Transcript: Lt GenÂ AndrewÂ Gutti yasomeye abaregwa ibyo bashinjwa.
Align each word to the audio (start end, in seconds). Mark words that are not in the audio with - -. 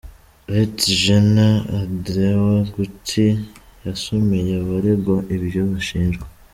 Lt 0.61 0.79
GenÂ 1.01 1.47
AndrewÂ 1.79 2.55
Gutti 2.75 3.25
yasomeye 3.85 4.51
abaregwa 4.63 5.15
ibyo 5.35 5.61
bashinjwa. 5.71 6.25